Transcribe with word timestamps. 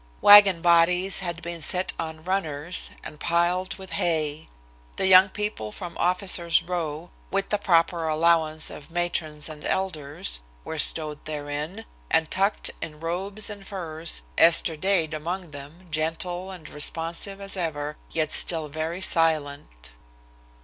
Wagon 0.19 0.63
bodies 0.63 1.19
had 1.19 1.43
been 1.43 1.61
set 1.61 1.93
on 1.99 2.23
runners, 2.23 2.89
and 3.03 3.19
piled 3.19 3.75
with 3.75 3.91
hay. 3.91 4.49
The 4.95 5.05
young 5.05 5.29
people 5.29 5.71
from 5.71 5.95
officers' 5.99 6.63
row, 6.63 7.11
with 7.29 7.49
the 7.49 7.59
proper 7.59 8.07
allowance 8.07 8.71
of 8.71 8.89
matrons 8.89 9.47
and 9.47 9.63
elders, 9.63 10.39
were 10.63 10.79
stowed 10.79 11.25
therein, 11.25 11.85
and 12.09 12.31
tucked 12.31 12.71
in 12.81 12.99
robes 12.99 13.47
and 13.51 13.67
furs, 13.67 14.23
Esther 14.39 14.75
Dade 14.75 15.13
among 15.13 15.51
them, 15.51 15.87
gentle 15.91 16.49
and 16.49 16.67
responsive 16.67 17.39
as 17.39 17.55
ever, 17.55 17.95
yet 18.09 18.31
still 18.31 18.69
very 18.69 19.01
silent. 19.01 19.91